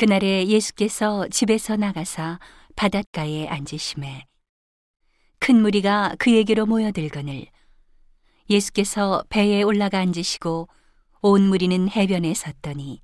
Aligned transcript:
그날에 0.00 0.46
예수께서 0.46 1.28
집에서 1.28 1.76
나가사 1.76 2.38
바닷가에 2.74 3.46
앉으심에 3.46 4.24
큰 5.38 5.60
무리가 5.60 6.16
그에게로 6.18 6.64
모여들거늘 6.64 7.44
예수께서 8.48 9.22
배에 9.28 9.60
올라가 9.60 9.98
앉으시고 9.98 10.68
온 11.20 11.42
무리는 11.42 11.90
해변에 11.90 12.32
섰더니 12.32 13.02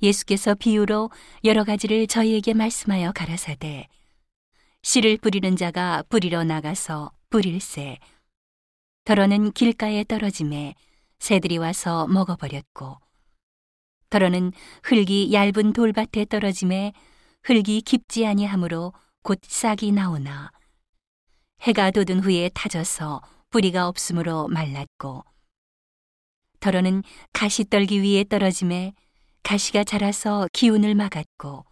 예수께서 0.00 0.54
비유로 0.54 1.10
여러 1.42 1.64
가지를 1.64 2.06
저희에게 2.06 2.54
말씀하여 2.54 3.10
가라사대 3.10 3.88
씨를 4.84 5.16
뿌리는 5.16 5.56
자가 5.56 6.04
뿌리러 6.08 6.44
나가서 6.44 7.10
뿌릴새 7.28 7.98
더러는 9.02 9.50
길가에 9.50 10.04
떨어짐에 10.04 10.76
새들이 11.18 11.58
와서 11.58 12.06
먹어버렸고 12.06 13.07
더러는 14.10 14.52
흙이 14.84 15.32
얇은 15.32 15.72
돌밭에 15.72 16.26
떨어짐에 16.26 16.92
흙이 17.42 17.82
깊지 17.82 18.26
아니하므로 18.26 18.92
곧 19.22 19.38
싹이 19.42 19.92
나오나 19.92 20.50
해가 21.62 21.90
돋은 21.90 22.20
후에 22.20 22.50
타져서 22.54 23.20
뿌리가 23.50 23.88
없으므로 23.88 24.48
말랐고 24.48 25.24
더러는 26.60 27.02
가시 27.32 27.64
떨기 27.64 28.02
위에 28.02 28.24
떨어짐에 28.24 28.94
가시가 29.42 29.84
자라서 29.84 30.48
기운을 30.52 30.94
막았고 30.94 31.64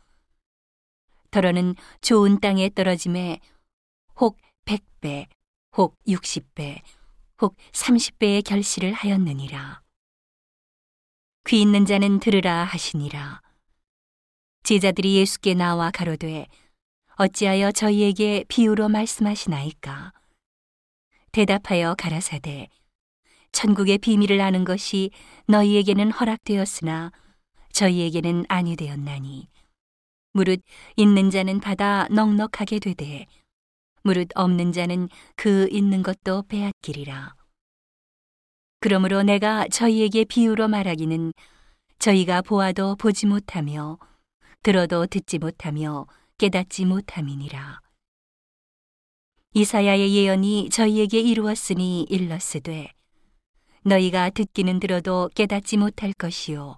더러는 1.31 1.75
좋은 2.01 2.41
땅에 2.41 2.71
떨어짐에 2.71 3.41
혹 4.17 4.39
100배, 4.65 5.27
혹 5.77 5.97
60배, 6.07 6.81
혹 7.43 7.57
30배의 7.73 8.43
결실을 8.45 8.93
하였느니라. 8.93 9.86
귀 11.49 11.63
있는 11.63 11.87
자는 11.87 12.19
들으라 12.19 12.65
하시니라. 12.65 13.41
제자들이 14.65 15.15
예수께 15.19 15.55
나와 15.55 15.93
가로되 15.93 16.49
어찌하여 17.19 17.71
저희에게 17.71 18.45
비유로 18.49 18.89
말씀하시나이까? 18.89 20.13
대답하여 21.31 21.95
가라사대 21.95 22.69
천국의 23.53 23.99
비밀을 23.99 24.41
아는 24.41 24.65
것이 24.65 25.11
너희에게는 25.47 26.11
허락되었으나 26.11 27.13
저희에게는 27.73 28.47
아니 28.49 28.75
되었나니 28.75 29.47
무릇 30.33 30.61
있는 30.97 31.31
자는 31.31 31.61
받아 31.61 32.09
넉넉하게 32.11 32.81
되되 32.81 33.27
무릇 34.03 34.31
없는 34.35 34.73
자는 34.73 35.09
그 35.37 35.69
있는 35.71 36.03
것도 36.03 36.43
빼앗기리라 36.49 37.37
그러므로 38.81 39.23
내가 39.23 39.67
저희에게 39.69 40.25
비유로 40.25 40.69
말하기는 40.69 41.33
저희가 41.99 42.43
보아도 42.43 42.95
보지 42.97 43.27
못하며 43.27 43.99
들어도 44.63 45.07
듣지 45.07 45.39
못하며 45.39 46.07
깨닫지 46.39 46.85
못함이니라. 46.85 47.81
이사야의 49.55 50.15
예언이 50.15 50.69
저희에게 50.71 51.21
이루었으니 51.21 52.03
일렀으되 52.11 52.93
너희가 53.85 54.31
듣기는 54.31 54.81
들어도 54.81 55.31
깨닫지 55.35 55.79
못할 55.79 56.13
것이요 56.13 56.77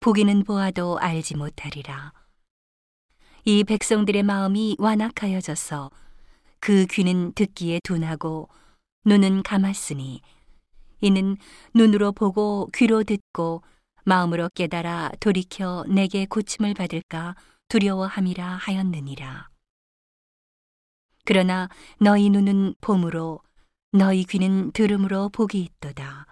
보기는 0.00 0.44
보아도 0.44 0.98
알지 0.98 1.36
못하리라. 1.36 2.12
이 3.44 3.64
백성들의 3.64 4.22
마음이 4.24 4.76
완악하여져서 4.78 5.90
그 6.60 6.86
귀는 6.86 7.32
듣기에 7.32 7.80
둔하고 7.82 8.48
눈은 9.06 9.42
감았으니 9.42 10.20
이는 11.00 11.36
눈으로 11.74 12.12
보고 12.12 12.68
귀로 12.74 13.04
듣고 13.04 13.62
마음으로 14.04 14.48
깨달아 14.54 15.12
돌이켜 15.20 15.84
내게 15.88 16.26
고침을 16.26 16.74
받을까 16.74 17.36
두려워함이라 17.68 18.46
하였느니라. 18.46 19.48
그러나 21.24 21.68
너희 22.00 22.30
눈은 22.30 22.74
봄으로 22.80 23.40
너희 23.92 24.24
귀는 24.24 24.72
들음으로 24.72 25.28
복이 25.28 25.60
있도다. 25.60 26.26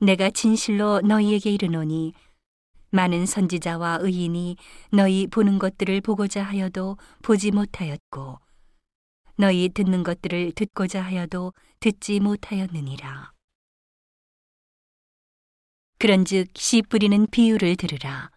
내가 0.00 0.30
진실로 0.30 1.00
너희에게 1.00 1.50
이르노니 1.50 2.12
많은 2.90 3.26
선지자와 3.26 3.98
의인이 4.02 4.56
너희 4.92 5.26
보는 5.26 5.58
것들을 5.58 6.00
보고자 6.02 6.42
하여도 6.42 6.96
보지 7.22 7.50
못하였고 7.50 8.43
너희 9.36 9.68
듣는 9.68 10.02
것들을 10.02 10.52
듣고자 10.52 11.02
하여도 11.02 11.52
듣지 11.80 12.20
못하였느니라. 12.20 13.32
그런즉 15.98 16.48
씨 16.56 16.82
뿌리는 16.82 17.26
비유를 17.26 17.76
들으라. 17.76 18.30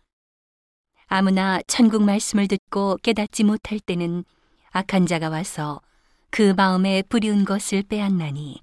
아무나 1.06 1.62
천국 1.68 2.04
말씀을 2.04 2.48
듣고 2.48 2.98
깨닫지 3.04 3.44
못할 3.44 3.80
때는 3.80 4.24
악한 4.72 5.06
자가 5.06 5.30
와서 5.30 5.82
그 6.30 6.54
마음에 6.54 7.02
뿌리운 7.04 7.46
것을 7.46 7.84
빼앗나니 7.84 8.62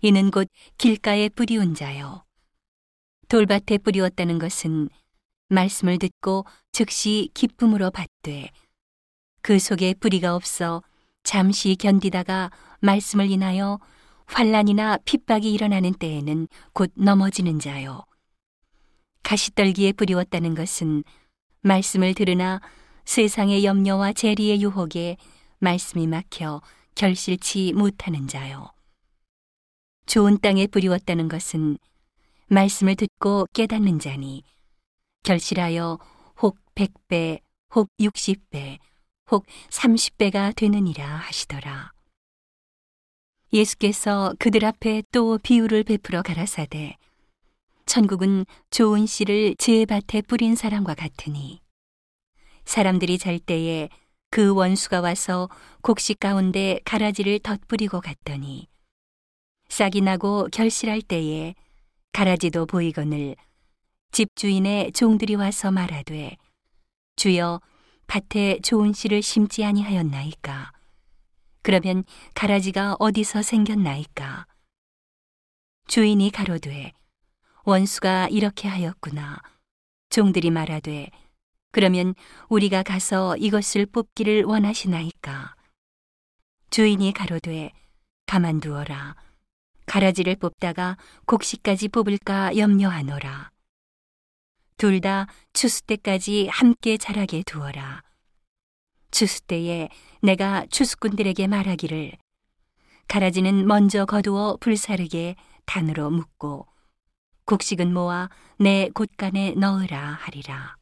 이는 0.00 0.30
곧 0.30 0.48
길가에 0.76 1.28
뿌리운 1.28 1.74
자요. 1.74 2.24
돌밭에 3.28 3.78
뿌리웠다는 3.78 4.38
것은 4.38 4.88
말씀을 5.48 5.98
듣고 5.98 6.44
즉시 6.72 7.30
기쁨으로 7.34 7.90
받되 7.90 8.50
그 9.42 9.58
속에 9.58 9.94
뿌리가 9.94 10.34
없어 10.34 10.82
잠시 11.22 11.76
견디다가 11.76 12.50
말씀을 12.80 13.30
인하여 13.30 13.78
환란이나 14.26 14.98
핍박이 15.04 15.52
일어나는 15.52 15.92
때에는 15.94 16.48
곧 16.72 16.92
넘어지는 16.94 17.58
자요. 17.58 18.04
가시떨기에 19.22 19.92
뿌리웠다는 19.92 20.54
것은 20.54 21.04
말씀을 21.62 22.14
들으나 22.14 22.60
세상의 23.04 23.64
염려와 23.64 24.12
재리의 24.12 24.62
유혹에 24.62 25.16
말씀이 25.58 26.06
막혀 26.06 26.60
결실치 26.94 27.72
못하는 27.74 28.28
자요. 28.28 28.70
좋은 30.06 30.38
땅에 30.38 30.66
뿌리웠다는 30.66 31.28
것은 31.28 31.78
말씀을 32.48 32.96
듣고 32.96 33.46
깨닫는 33.52 33.98
자니 33.98 34.42
결실하여 35.22 35.98
혹 36.40 36.56
100배, 36.74 37.40
혹 37.74 37.90
60배, 38.00 38.78
혹 39.30 39.46
30배가 39.70 40.54
되느니라 40.56 41.06
하시더라. 41.06 41.92
예수께서 43.52 44.34
그들 44.38 44.64
앞에 44.64 45.02
또 45.10 45.38
비유를 45.38 45.84
베풀어 45.84 46.22
가라사대 46.22 46.96
천국은 47.86 48.44
좋은 48.70 49.06
씨를 49.06 49.54
제 49.56 49.86
밭에 49.86 50.22
뿌린 50.22 50.54
사람과 50.54 50.94
같으니 50.94 51.60
사람들이 52.66 53.16
잘 53.16 53.38
때에 53.38 53.88
그 54.30 54.54
원수가 54.54 55.00
와서 55.00 55.48
곡식 55.80 56.20
가운데 56.20 56.80
가라지를 56.84 57.38
덧뿌리고 57.38 58.02
갔더니 58.02 58.68
싹이 59.70 60.02
나고 60.02 60.48
결실할 60.52 61.00
때에 61.00 61.54
가라지도 62.12 62.66
보이거늘 62.66 63.36
집주인의 64.12 64.92
종들이 64.92 65.34
와서 65.34 65.70
말하되 65.70 66.36
주여 67.16 67.60
밭에 68.08 68.60
좋은 68.62 68.94
씨를 68.94 69.20
심지 69.20 69.62
아니하였나이까? 69.64 70.72
그러면 71.60 72.04
가라지가 72.34 72.96
어디서 72.98 73.42
생겼나이까? 73.42 74.46
주인이 75.88 76.30
가로되 76.30 76.94
원수가 77.64 78.28
이렇게 78.30 78.66
하였구나. 78.66 79.42
종들이 80.08 80.50
말하되 80.50 81.10
그러면 81.70 82.14
우리가 82.48 82.82
가서 82.82 83.36
이것을 83.36 83.84
뽑기를 83.84 84.44
원하시나이까? 84.44 85.54
주인이 86.70 87.12
가로되 87.12 87.72
가만두어라. 88.24 89.16
가라지를 89.84 90.36
뽑다가 90.36 90.96
곡식까지 91.26 91.88
뽑을까 91.88 92.56
염려하노라 92.56 93.50
둘 94.78 95.00
다 95.00 95.26
추수 95.52 95.82
때까지 95.82 96.48
함께 96.48 96.96
자라게 96.96 97.42
두어라 97.44 98.02
추수 99.10 99.42
때에 99.42 99.88
내가 100.22 100.64
추수꾼들에게 100.70 101.46
말하기를 101.46 102.12
가라지는 103.08 103.66
먼저 103.66 104.04
거두어 104.06 104.56
불사르게 104.60 105.36
단으로 105.66 106.10
묶고 106.10 106.66
곡식은 107.44 107.92
모아 107.94 108.28
내 108.58 108.90
곳간에 108.90 109.52
넣으라 109.52 110.18
하리라. 110.20 110.76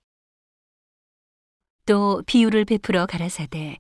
또 1.86 2.22
비유를 2.26 2.64
베풀어 2.64 3.06
가라사대 3.06 3.78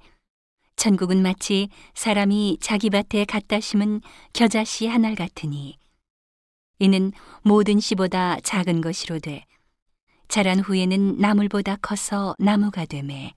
천국은 0.76 1.20
마치 1.22 1.68
사람이 1.94 2.58
자기 2.60 2.90
밭에 2.90 3.24
갖다 3.24 3.58
심은 3.58 4.00
겨자씨 4.32 4.86
한알 4.86 5.16
같으니 5.16 5.78
이는 6.78 7.10
모든 7.42 7.80
씨보다 7.80 8.38
작은 8.40 8.80
것이로되 8.82 9.44
자란 10.28 10.60
후에는 10.60 11.18
나물보다 11.18 11.76
커서 11.76 12.34
나무가 12.38 12.84
되매 12.84 13.32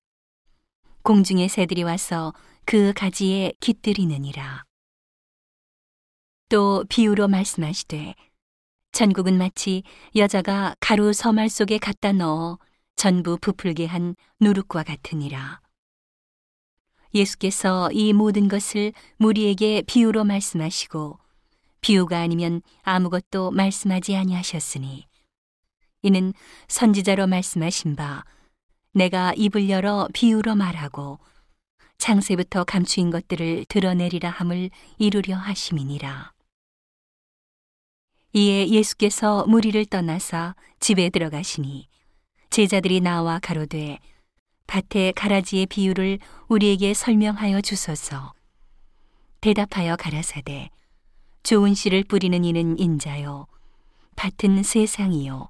공중의 1.03 1.49
새들이 1.49 1.83
와서 1.83 2.33
그 2.65 2.93
가지에 2.93 3.53
깃들이느니라. 3.59 4.63
또 6.49 6.83
비유로 6.89 7.27
말씀하시되 7.27 8.15
천국은 8.91 9.37
마치 9.37 9.83
여자가 10.15 10.75
가루 10.79 11.13
서말 11.13 11.49
속에 11.49 11.77
갖다 11.77 12.11
넣어 12.11 12.57
전부 12.95 13.37
부풀게 13.37 13.85
한 13.85 14.15
누룩과 14.39 14.83
같으니라. 14.83 15.61
예수께서 17.13 17.91
이 17.91 18.13
모든 18.13 18.47
것을 18.47 18.93
무리에게 19.17 19.83
비유로 19.83 20.25
말씀하시고 20.25 21.17
비유가 21.81 22.19
아니면 22.19 22.61
아무것도 22.83 23.51
말씀하지 23.51 24.15
아니하셨으니 24.15 25.08
이는 26.01 26.33
선지자로 26.67 27.27
말씀하신 27.27 27.95
바 27.95 28.23
내가 28.93 29.33
입을 29.35 29.69
열어 29.69 30.07
비유로 30.13 30.55
말하고 30.55 31.19
창세부터 31.97 32.63
감추인 32.63 33.09
것들을 33.09 33.65
드러내리라 33.67 34.29
함을 34.29 34.69
이루려 34.97 35.35
하심이니라. 35.35 36.31
이에 38.33 38.69
예수께서 38.69 39.45
무리를 39.47 39.85
떠나사 39.85 40.55
집에 40.79 41.09
들어가시니 41.09 41.87
제자들이 42.49 43.01
나와 43.01 43.39
가로되 43.39 43.99
밭의 44.67 45.13
가라지의 45.13 45.65
비유를 45.65 46.19
우리에게 46.47 46.93
설명하여 46.93 47.61
주소서. 47.61 48.33
대답하여 49.41 49.95
가라사대 49.95 50.69
좋은 51.43 51.73
씨를 51.73 52.03
뿌리는 52.03 52.43
이는 52.43 52.77
인자요 52.77 53.47
밭은 54.15 54.63
세상이요 54.63 55.49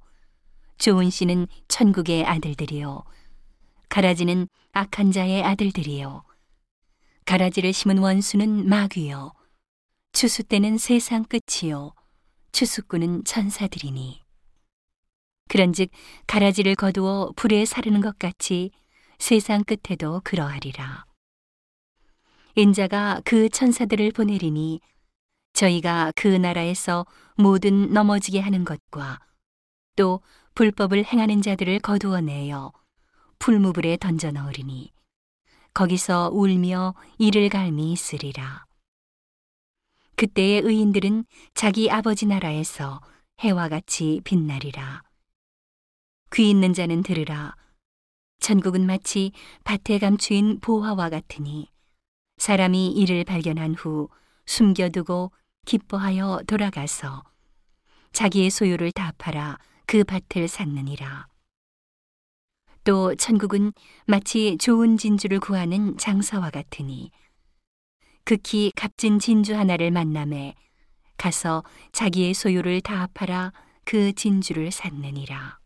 좋은 0.80 1.10
씨는 1.10 1.48
천국의 1.68 2.26
아들들이요. 2.26 3.04
가라지는 3.90 4.48
악한 4.72 5.12
자의 5.12 5.44
아들들이요. 5.44 6.24
가라지를 7.26 7.74
심은 7.74 7.98
원수는 7.98 8.68
마귀요. 8.68 9.34
추수 10.14 10.42
때는 10.44 10.78
세상 10.78 11.26
끝이요. 11.26 11.94
추수꾼은 12.54 13.26
천사들이니. 13.26 14.22
그런즉 15.50 15.90
가라지를 16.28 16.76
거두어 16.76 17.34
불에 17.36 17.66
사르는 17.66 18.00
것 18.02 18.18
같이 18.18 18.72
세상 19.18 19.64
끝에도 19.64 20.22
그러하리라. 20.24 21.06
인자가 22.56 23.22
그 23.26 23.50
천사들을 23.50 24.12
보내리니 24.14 24.80
저희가 25.54 26.14
그 26.16 26.28
나라에서 26.28 27.06
모든 27.36 27.92
넘어지게 27.92 28.40
하는 28.40 28.64
것과 28.64 29.20
또 29.96 30.22
불법을 30.60 31.06
행하는 31.06 31.42
자들을 31.42 31.80
거두어내어 31.80 32.74
풀무불에 33.40 33.96
던져 33.96 34.32
넣으리니 34.32 34.92
거기서 35.74 36.32
울며 36.34 36.96
이를 37.18 37.48
갈미 37.48 37.94
있으리라. 37.94 38.66
그때의 40.18 40.60
의인들은 40.64 41.24
자기 41.54 41.90
아버지 41.90 42.26
나라에서 42.26 43.00
해와 43.40 43.70
같이 43.70 44.20
빛나리라. 44.26 45.02
귀 46.36 46.50
있는 46.50 46.74
자는 46.74 47.04
들으라. 47.04 47.56
천국은 48.42 48.86
마치 48.86 49.32
밭에 49.64 49.98
감추인 49.98 50.60
보화와 50.60 51.10
같으니 51.10 51.70
사람이 52.36 52.92
이를 52.92 53.24
발견한 53.24 53.76
후 53.76 54.10
숨겨두고 54.46 55.32
기뻐하여 55.66 56.42
돌아가서 56.48 57.24
자기의 58.12 58.50
소유를 58.50 58.92
다 58.92 59.14
팔아 59.18 59.58
그 59.90 60.04
밭을 60.04 60.48
샀느니라. 60.48 61.28
또 62.84 63.16
천국은 63.16 63.74
마치 64.06 64.56
좋은 64.60 64.98
진주를 64.98 65.40
구하는 65.40 65.98
장사와 65.98 66.52
같으니 66.52 67.10
극히 68.24 68.72
값진 68.76 69.18
진주 69.18 69.56
하나를 69.56 69.90
만남에 69.90 70.54
가서 71.18 71.64
자기의 71.92 72.36
소유를 72.36 72.82
다 72.82 73.08
팔아 73.16 73.52
그 73.84 74.14
진주를 74.14 74.70
샀느니라. 74.70 75.58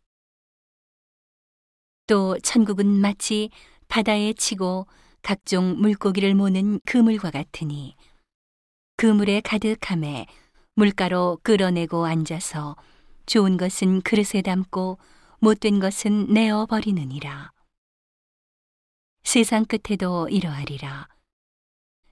또 2.08 2.40
천국은 2.40 2.88
마치 2.88 3.50
바다에 3.90 4.32
치고 4.32 4.88
각종 5.22 5.82
물고기를 5.82 6.34
모는 6.34 6.80
그물과 6.86 7.30
같으니 7.30 7.98
그물에 8.96 9.42
가득함에 9.42 10.28
물가로 10.76 11.40
끌어내고 11.44 12.06
앉아서 12.06 12.78
좋은 13.26 13.58
것은 13.58 14.02
그릇에 14.02 14.42
담고 14.44 14.98
못된 15.40 15.80
것은 15.80 16.28
내어 16.28 16.66
버리느니라. 16.66 17.52
세상 19.24 19.66
끝에도 19.66 20.28
이러하리라. 20.30 21.08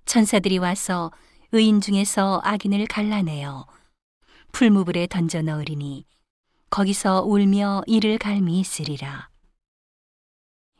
천사들이 0.05 0.57
와서 0.57 1.11
의인 1.51 1.81
중에서 1.81 2.41
악인을 2.43 2.87
갈라내어 2.87 3.67
풀무불에 4.51 5.07
던져 5.07 5.41
넣으리니 5.41 6.05
거기서 6.69 7.23
울며 7.23 7.83
이를 7.85 8.17
갈미 8.17 8.59
있으리라. 8.59 9.29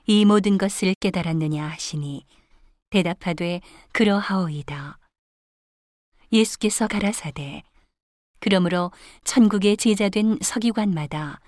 이 0.08 0.26
모든 0.26 0.58
것을 0.58 0.96
깨달았느냐 1.00 1.68
하시니 1.68 2.26
대답하되 2.90 3.62
그러하오이다. 3.92 4.98
예수께서 6.32 6.88
가라사대 6.88 7.64
그러므로 8.42 8.92
천국의 9.24 9.78
제자된 9.78 10.40
서기관마다 10.42 11.40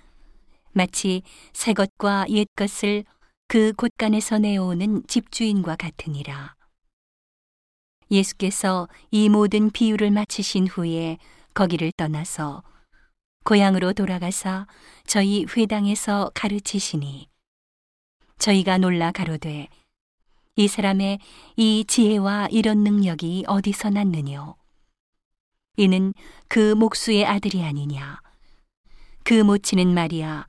마치 0.72 1.22
새 1.52 1.72
것과 1.72 2.24
옛 2.30 2.46
것을 2.56 3.04
그 3.48 3.72
곳간에서 3.74 4.38
내어오는 4.38 5.02
집주인과 5.06 5.76
같으니라. 5.76 6.54
예수께서 8.10 8.88
이 9.10 9.28
모든 9.28 9.70
비유를 9.70 10.10
마치신 10.10 10.68
후에 10.68 11.18
거기를 11.52 11.92
떠나서 11.96 12.62
고향으로 13.44 13.92
돌아가사 13.92 14.66
저희 15.06 15.44
회당에서 15.44 16.30
가르치시니 16.34 17.28
저희가 18.38 18.78
놀라 18.78 19.10
가로되 19.10 19.68
이 20.56 20.68
사람의 20.68 21.18
이 21.56 21.84
지혜와 21.86 22.48
이런 22.50 22.84
능력이 22.84 23.44
어디서 23.48 23.90
났느뇨 23.90 24.56
이는 25.76 26.14
그 26.48 26.74
목수의 26.74 27.26
아들이 27.26 27.62
아니냐. 27.62 28.20
그 29.24 29.34
모치는 29.34 29.92
마리아 29.92 30.46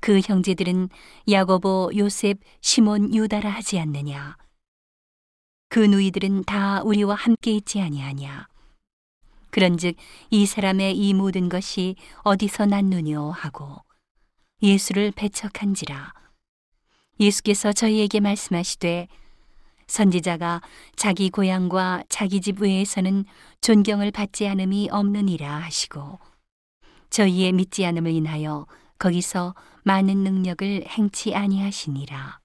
그 0.00 0.20
형제들은 0.20 0.88
야고보 1.28 1.92
요셉 1.96 2.38
시몬 2.60 3.14
유다라 3.14 3.50
하지 3.50 3.78
않느냐. 3.78 4.36
그 5.68 5.80
누이들은 5.80 6.44
다 6.44 6.82
우리와 6.82 7.14
함께 7.14 7.52
있지 7.52 7.80
아니하냐. 7.80 8.46
그런즉 9.50 9.96
이 10.30 10.46
사람의 10.46 10.96
이 10.96 11.14
모든 11.14 11.48
것이 11.48 11.96
어디서 12.22 12.66
났느뇨 12.66 13.30
하고 13.30 13.82
예수를 14.62 15.10
배척한지라. 15.12 16.12
예수께서 17.18 17.72
저희에게 17.72 18.20
말씀하시되 18.20 19.08
선지자가 19.88 20.60
자기 20.96 21.30
고향과 21.30 22.04
자기 22.08 22.40
집 22.40 22.60
외에서는 22.60 23.24
존경을 23.60 24.12
받지 24.12 24.46
않음이 24.46 24.88
없느니라 24.92 25.58
하시고 25.58 26.18
저희의 27.10 27.52
믿지 27.52 27.84
않음을 27.84 28.12
인하여 28.12 28.66
거기서 28.98 29.54
많은 29.84 30.18
능력을 30.18 30.84
행치 30.86 31.34
아니하시니라. 31.34 32.37